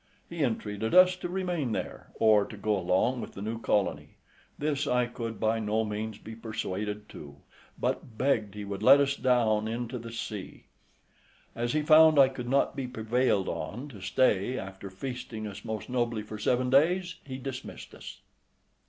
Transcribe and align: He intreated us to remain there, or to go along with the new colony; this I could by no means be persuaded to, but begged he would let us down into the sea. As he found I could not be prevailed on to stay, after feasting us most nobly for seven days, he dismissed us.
He 0.27 0.41
intreated 0.41 0.95
us 0.95 1.15
to 1.17 1.29
remain 1.29 1.73
there, 1.73 2.07
or 2.15 2.43
to 2.45 2.57
go 2.57 2.75
along 2.75 3.21
with 3.21 3.33
the 3.33 3.41
new 3.43 3.61
colony; 3.61 4.15
this 4.57 4.87
I 4.87 5.05
could 5.05 5.39
by 5.39 5.59
no 5.59 5.85
means 5.85 6.17
be 6.17 6.35
persuaded 6.35 7.07
to, 7.09 7.37
but 7.79 8.17
begged 8.17 8.55
he 8.55 8.65
would 8.65 8.81
let 8.81 8.99
us 8.99 9.15
down 9.15 9.67
into 9.67 9.99
the 9.99 10.11
sea. 10.11 10.65
As 11.53 11.73
he 11.73 11.83
found 11.83 12.17
I 12.17 12.29
could 12.29 12.49
not 12.49 12.75
be 12.75 12.87
prevailed 12.87 13.47
on 13.47 13.89
to 13.89 14.01
stay, 14.01 14.57
after 14.57 14.89
feasting 14.89 15.45
us 15.45 15.63
most 15.63 15.87
nobly 15.87 16.23
for 16.23 16.39
seven 16.39 16.71
days, 16.71 17.17
he 17.23 17.37
dismissed 17.37 17.93
us. 17.93 18.21